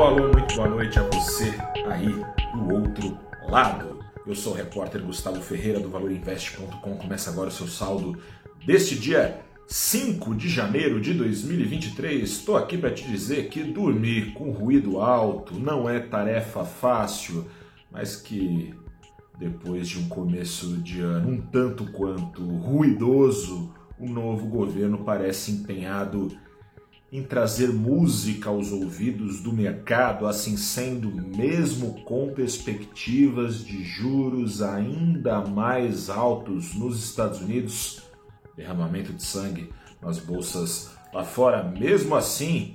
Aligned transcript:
Alô, 0.00 0.14
alô, 0.14 0.32
muito 0.32 0.54
boa 0.56 0.66
noite 0.66 0.98
a 0.98 1.02
você 1.02 1.52
aí 1.86 2.08
do 2.54 2.74
outro 2.74 3.18
lado. 3.46 4.02
Eu 4.26 4.34
sou 4.34 4.54
o 4.54 4.56
repórter 4.56 5.02
Gustavo 5.02 5.42
Ferreira 5.42 5.78
do 5.78 5.90
ValorInvest.com. 5.90 6.96
Começa 6.96 7.28
agora 7.28 7.50
o 7.50 7.52
seu 7.52 7.66
saldo 7.66 8.18
deste 8.64 8.98
dia 8.98 9.42
5 9.66 10.34
de 10.34 10.48
janeiro 10.48 11.02
de 11.02 11.12
2023. 11.12 12.22
Estou 12.22 12.56
aqui 12.56 12.78
para 12.78 12.90
te 12.90 13.06
dizer 13.06 13.50
que 13.50 13.62
dormir 13.62 14.32
com 14.32 14.50
ruído 14.52 15.02
alto 15.02 15.60
não 15.60 15.86
é 15.86 16.00
tarefa 16.00 16.64
fácil, 16.64 17.44
mas 17.92 18.16
que 18.16 18.74
depois 19.38 19.86
de 19.86 19.98
um 19.98 20.08
começo 20.08 20.78
de 20.78 21.02
ano 21.02 21.28
um 21.28 21.42
tanto 21.42 21.92
quanto 21.92 22.42
ruidoso, 22.42 23.70
o 23.98 24.08
novo 24.08 24.46
governo 24.46 25.04
parece 25.04 25.52
empenhado 25.52 26.30
em 27.12 27.24
trazer 27.24 27.72
música 27.72 28.50
aos 28.50 28.70
ouvidos 28.70 29.40
do 29.40 29.52
mercado, 29.52 30.26
assim 30.26 30.56
sendo, 30.56 31.10
mesmo 31.10 32.02
com 32.04 32.32
perspectivas 32.32 33.64
de 33.64 33.82
juros 33.82 34.62
ainda 34.62 35.40
mais 35.40 36.08
altos 36.08 36.74
nos 36.74 37.02
Estados 37.02 37.40
Unidos, 37.40 38.00
derramamento 38.56 39.12
de 39.12 39.24
sangue 39.24 39.70
nas 40.00 40.18
bolsas 40.18 40.90
lá 41.12 41.24
fora. 41.24 41.64
Mesmo 41.64 42.14
assim, 42.14 42.74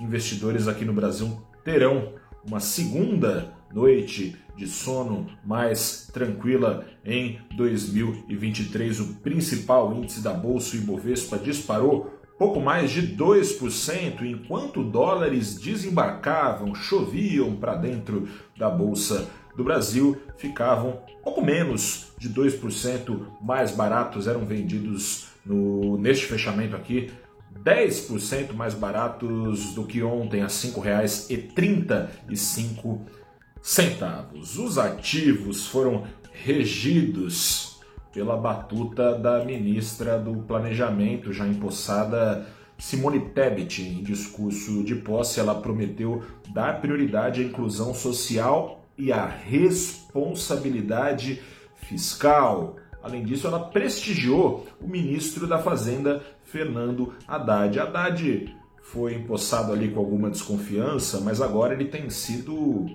investidores 0.00 0.66
aqui 0.66 0.84
no 0.84 0.94
Brasil 0.94 1.42
terão 1.62 2.14
uma 2.46 2.60
segunda 2.60 3.52
noite 3.72 4.36
de 4.56 4.66
sono 4.66 5.26
mais 5.44 6.08
tranquila 6.12 6.86
em 7.04 7.38
2023. 7.56 9.00
O 9.00 9.14
principal 9.16 9.92
índice 9.94 10.20
da 10.20 10.32
bolsa, 10.32 10.76
o 10.76 10.78
Ibovespa, 10.78 11.36
disparou 11.36 12.14
pouco 12.38 12.60
mais 12.60 12.90
de 12.90 13.16
2%, 13.16 14.22
enquanto 14.22 14.82
dólares 14.82 15.56
desembarcavam, 15.56 16.74
choviam 16.74 17.56
para 17.56 17.74
dentro 17.74 18.28
da 18.56 18.68
Bolsa 18.68 19.28
do 19.56 19.62
Brasil, 19.62 20.20
ficavam 20.36 20.98
pouco 21.22 21.40
menos 21.40 22.08
de 22.18 22.28
2% 22.28 23.20
mais 23.40 23.70
baratos, 23.70 24.26
eram 24.26 24.44
vendidos 24.44 25.28
no, 25.46 25.96
neste 25.96 26.26
fechamento 26.26 26.74
aqui 26.74 27.10
10% 27.62 28.52
mais 28.52 28.74
baratos 28.74 29.74
do 29.74 29.84
que 29.84 30.02
ontem, 30.02 30.42
a 30.42 30.46
R$ 30.46 30.50
5,35. 30.50 33.00
Os 34.34 34.76
ativos 34.76 35.66
foram 35.66 36.04
regidos 36.32 37.63
pela 38.14 38.36
batuta 38.36 39.18
da 39.18 39.44
ministra 39.44 40.16
do 40.18 40.36
Planejamento, 40.44 41.32
já 41.32 41.44
empossada 41.46 42.46
Simone 42.78 43.18
Tebet. 43.18 43.82
Em 43.82 44.04
discurso 44.04 44.84
de 44.84 44.94
posse, 44.94 45.40
ela 45.40 45.56
prometeu 45.56 46.22
dar 46.50 46.80
prioridade 46.80 47.42
à 47.42 47.44
inclusão 47.44 47.92
social 47.92 48.84
e 48.96 49.12
à 49.12 49.26
responsabilidade 49.26 51.42
fiscal. 51.74 52.76
Além 53.02 53.24
disso, 53.24 53.48
ela 53.48 53.58
prestigiou 53.58 54.64
o 54.80 54.86
ministro 54.86 55.48
da 55.48 55.58
Fazenda, 55.58 56.22
Fernando 56.44 57.12
Haddad. 57.26 57.80
Haddad 57.80 58.56
foi 58.80 59.14
empossado 59.14 59.72
ali 59.72 59.90
com 59.90 59.98
alguma 59.98 60.30
desconfiança, 60.30 61.20
mas 61.20 61.40
agora 61.40 61.74
ele 61.74 61.86
tem 61.86 62.08
sido 62.10 62.86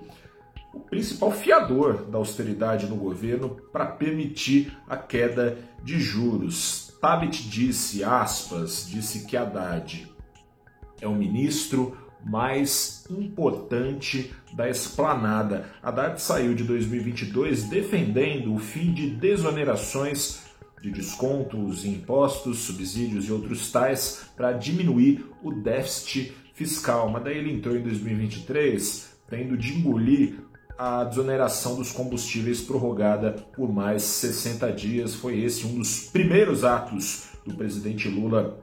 principal 1.00 1.32
fiador 1.32 2.04
da 2.04 2.18
austeridade 2.18 2.86
no 2.86 2.94
governo 2.94 3.56
para 3.72 3.86
permitir 3.86 4.76
a 4.86 4.98
queda 4.98 5.56
de 5.82 5.98
juros. 5.98 6.94
Tabet 7.00 7.48
disse, 7.48 8.04
aspas, 8.04 8.86
disse 8.86 9.26
que 9.26 9.34
Haddad 9.34 10.06
é 11.00 11.08
o 11.08 11.14
ministro 11.14 11.96
mais 12.22 13.06
importante 13.08 14.30
da 14.52 14.68
esplanada. 14.68 15.70
Haddad 15.82 16.20
saiu 16.20 16.54
de 16.54 16.64
2022 16.64 17.64
defendendo 17.70 18.54
o 18.54 18.58
fim 18.58 18.92
de 18.92 19.08
desonerações 19.08 20.50
de 20.82 20.90
descontos, 20.90 21.86
impostos, 21.86 22.58
subsídios 22.58 23.26
e 23.26 23.32
outros 23.32 23.72
tais 23.72 24.26
para 24.36 24.52
diminuir 24.52 25.24
o 25.42 25.50
déficit 25.50 26.34
fiscal. 26.52 27.08
Mas 27.08 27.24
daí 27.24 27.38
ele 27.38 27.54
entrou 27.54 27.74
em 27.74 27.82
2023 27.82 29.08
tendo 29.30 29.56
de 29.56 29.78
engolir 29.78 30.49
a 30.80 31.04
desoneração 31.04 31.76
dos 31.76 31.92
combustíveis 31.92 32.62
prorrogada 32.62 33.32
por 33.54 33.70
mais 33.70 34.02
60 34.02 34.72
dias. 34.72 35.14
Foi 35.14 35.38
esse 35.38 35.66
um 35.66 35.74
dos 35.74 36.04
primeiros 36.04 36.64
atos 36.64 37.28
do 37.44 37.54
presidente 37.54 38.08
Lula 38.08 38.58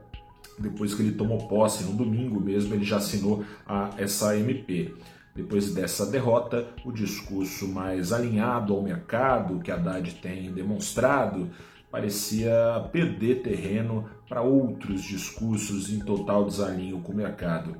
depois 0.58 0.92
que 0.94 1.02
ele 1.02 1.12
tomou 1.12 1.46
posse, 1.46 1.84
no 1.84 1.92
domingo 1.92 2.40
mesmo, 2.40 2.74
ele 2.74 2.84
já 2.84 2.96
assinou 2.96 3.44
a, 3.64 3.90
essa 3.96 4.36
MP. 4.36 4.92
Depois 5.32 5.72
dessa 5.72 6.04
derrota, 6.06 6.66
o 6.84 6.90
discurso 6.90 7.68
mais 7.68 8.12
alinhado 8.12 8.74
ao 8.74 8.82
mercado 8.82 9.60
que 9.60 9.70
Haddad 9.70 10.16
tem 10.16 10.52
demonstrado 10.52 11.48
parecia 11.88 12.52
perder 12.90 13.42
terreno 13.42 14.10
para 14.28 14.42
outros 14.42 15.02
discursos 15.02 15.88
em 15.92 16.00
total 16.00 16.44
desalinho 16.44 17.00
com 17.00 17.12
o 17.12 17.16
mercado. 17.16 17.76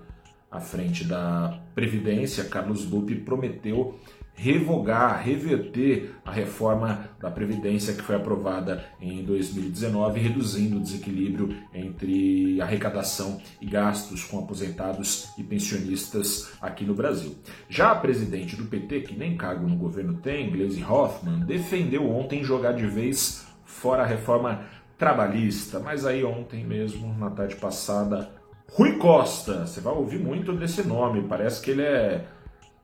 À 0.51 0.61
frente 0.61 1.05
da 1.05 1.61
Previdência, 1.75 2.45
Carlos 2.45 2.91
Lupe 2.91 3.15
prometeu 3.17 3.99
revogar, 4.39 5.21
reverter 5.23 6.15
a 6.25 6.31
reforma 6.31 7.11
da 7.21 7.29
Previdência 7.29 7.93
que 7.93 8.03
foi 8.03 8.15
aprovada 8.15 8.85
em 9.01 9.25
2019, 9.25 10.21
reduzindo 10.21 10.77
o 10.77 10.81
desequilíbrio 10.81 11.55
entre 11.75 12.61
arrecadação 12.61 13.41
e 13.61 13.67
gastos 13.67 14.23
com 14.23 14.39
aposentados 14.39 15.29
e 15.37 15.43
pensionistas 15.43 16.53
aqui 16.63 16.85
no 16.85 16.95
Brasil. 16.95 17.37
Já 17.69 17.91
a 17.91 17.97
presidente 17.97 18.55
do 18.55 18.67
PT, 18.67 19.01
que 19.01 19.17
nem 19.17 19.37
cargo 19.37 19.67
no 19.67 19.77
governo 19.77 20.15
tem, 20.15 20.51
Gleisi 20.51 20.85
Hoffmann, 20.85 21.41
defendeu 21.41 22.09
ontem 22.09 22.45
jogar 22.45 22.73
de 22.73 22.87
vez 22.87 23.45
fora 23.65 24.05
a 24.05 24.07
reforma 24.07 24.63
trabalhista, 24.97 25.81
mas 25.81 26.07
aí 26.07 26.25
ontem 26.25 26.65
mesmo, 26.65 27.13
na 27.19 27.31
tarde 27.31 27.57
passada, 27.57 28.38
Rui 28.73 28.97
Costa, 28.97 29.67
você 29.67 29.81
vai 29.81 29.95
ouvir 29.95 30.19
muito 30.19 30.53
desse 30.53 30.87
nome, 30.87 31.27
parece 31.29 31.61
que 31.61 31.71
ele 31.71 31.83
é 31.83 32.27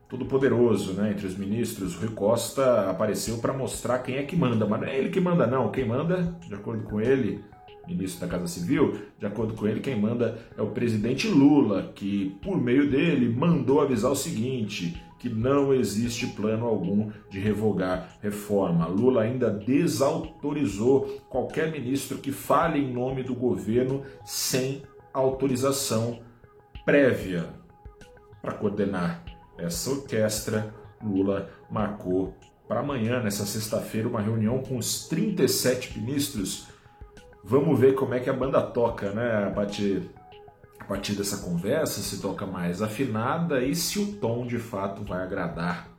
todo 0.09 0.27
poderoso, 0.27 0.95
né? 0.95 1.11
Entre 1.11 1.27
os 1.27 1.37
ministros, 1.37 1.95
Rui 1.95 2.09
Costa 2.11 2.91
apareceu 2.91 3.39
para 3.39 3.53
mostrar 3.53 3.99
quem 3.99 4.17
é 4.17 4.23
que 4.23 4.37
manda, 4.37 4.67
mas 4.67 4.81
não 4.81 4.89
é 4.89 4.99
ele 4.99 5.11
que 5.11 5.21
manda 5.21 5.47
não, 5.47 5.71
quem 5.71 5.87
manda, 5.87 6.37
de 6.47 6.55
acordo 6.55 6.85
com 6.85 7.01
ele, 7.01 7.45
ministro 7.87 8.27
da 8.27 8.33
Casa 8.33 8.47
Civil, 8.47 8.99
de 9.19 9.27
acordo 9.27 9.55
com 9.55 9.69
ele, 9.69 9.81
quem 9.81 9.99
manda 9.99 10.39
é 10.57 10.63
o 10.63 10.71
presidente 10.71 11.29
Lula, 11.29 11.93
que 11.95 12.37
por 12.43 12.61
meio 12.61 12.91
dele 12.91 13.29
mandou 13.29 13.81
avisar 13.81 14.11
o 14.11 14.17
seguinte, 14.17 15.01
que 15.19 15.29
não 15.29 15.73
existe 15.73 16.27
plano 16.29 16.67
algum 16.67 17.11
de 17.31 17.39
revogar 17.39 18.19
reforma. 18.21 18.87
Lula 18.87 19.23
ainda 19.23 19.51
desautorizou 19.51 21.23
qualquer 21.29 21.71
ministro 21.71 22.19
que 22.19 22.33
fale 22.33 22.79
em 22.79 22.93
nome 22.93 23.23
do 23.23 23.35
governo 23.35 24.03
sem 24.25 24.83
autorização 25.15 26.21
prévia 26.85 27.49
para 28.43 28.53
coordenar 28.53 29.25
essa 29.57 29.91
orquestra, 29.91 30.75
Lula 31.03 31.49
marcou 31.71 32.37
para 32.67 32.81
amanhã, 32.81 33.23
nessa 33.23 33.47
sexta-feira, 33.47 34.09
uma 34.09 34.21
reunião 34.21 34.63
com 34.63 34.77
os 34.77 35.07
37 35.07 35.99
ministros. 35.99 36.67
Vamos 37.43 37.79
ver 37.79 37.95
como 37.95 38.15
é 38.15 38.21
que 38.21 38.29
a 38.29 38.33
banda 38.33 38.61
toca, 38.61 39.13
né? 39.13 39.47
A 39.47 39.51
partir, 39.51 40.11
a 40.81 40.85
partir 40.85 41.13
dessa 41.15 41.39
conversa, 41.39 42.01
se 42.01 42.21
toca 42.21 42.47
mais 42.47 42.83
afinada 42.83 43.63
e 43.63 43.75
se 43.75 43.99
o 43.99 44.13
tom 44.15 44.47
de 44.47 44.59
fato 44.59 45.05
vai 45.05 45.23
agradar 45.23 45.91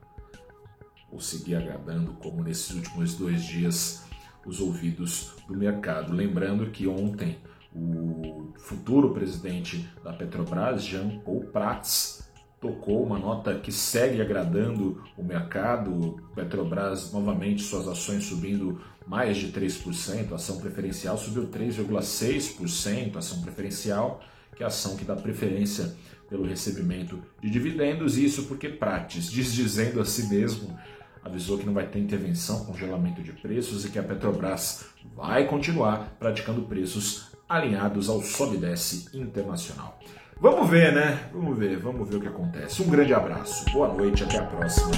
ou 1.12 1.20
seguir 1.22 1.56
agradando, 1.56 2.14
como 2.14 2.44
nesses 2.44 2.72
últimos 2.72 3.16
dois 3.16 3.44
dias, 3.44 4.04
os 4.46 4.60
ouvidos 4.60 5.36
do 5.48 5.56
mercado. 5.56 6.14
Lembrando 6.14 6.70
que 6.72 6.88
ontem 6.88 7.38
o 7.76 8.54
futuro 8.58 9.14
presidente 9.14 9.88
da 10.04 10.14
Petrobras, 10.14 10.84
Jean 10.84 11.20
Paul 11.20 11.42
Prats, 11.52 12.24
tocou 12.62 13.04
uma 13.04 13.20
nota 13.20 13.60
que 13.60 13.72
segue 13.72 14.22
agradando 14.22 15.04
o 15.18 15.24
mercado. 15.24 16.24
Petrobras, 16.34 17.12
novamente, 17.12 17.62
suas 17.62 17.88
ações 17.88 18.24
subindo 18.24 18.82
mais 19.06 19.38
de 19.38 19.52
3%, 19.52 20.32
a 20.32 20.36
ação 20.36 20.58
preferencial 20.58 21.18
subiu 21.18 21.48
3,6%, 21.48 23.18
ação 23.18 23.42
preferencial, 23.42 24.22
que 24.56 24.64
é 24.64 24.66
a 24.66 24.70
ação 24.70 24.96
que 24.96 25.06
dá 25.06 25.16
preferência 25.16 25.94
pelo 26.28 26.44
recebimento 26.44 27.22
de 27.40 27.52
dividendos, 27.52 28.18
isso 28.18 28.46
porque 28.46 28.68
Prates, 28.68 29.30
desdizendo 29.30 30.02
a 30.02 30.06
si 30.06 30.28
mesmo, 30.28 30.76
avisou 31.24 31.58
que 31.58 31.66
não 31.66 31.74
vai 31.74 31.88
ter 31.88 32.00
intervenção, 32.00 32.66
congelamento 32.66 33.22
de 33.22 33.32
preços 33.32 33.86
e 33.86 33.90
que 33.90 34.00
a 34.00 34.04
Petrobras 34.04 34.86
vai 35.16 35.46
continuar 35.46 36.16
praticando 36.18 36.64
preços 36.64 37.35
alinhados 37.48 38.10
ao 38.10 38.22
sobe 38.22 38.58
desce 38.58 39.16
internacional. 39.18 40.00
Vamos 40.40 40.70
ver, 40.70 40.94
né? 40.94 41.30
Vamos 41.34 41.58
ver, 41.58 41.80
vamos 41.80 42.10
ver 42.10 42.18
o 42.18 42.22
que 42.22 42.28
acontece. 42.28 42.82
Um 42.82 42.90
grande 42.90 43.14
abraço, 43.14 43.66
boa 43.72 43.94
noite, 43.94 44.24
até 44.24 44.38
a 44.38 44.44
próxima 44.44 44.92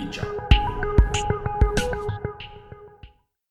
e 0.00 0.06
tchau. 0.08 0.26